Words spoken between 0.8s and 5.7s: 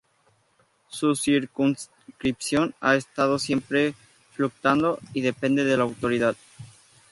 Su circunscripción ha estado siempre fluctuando y depende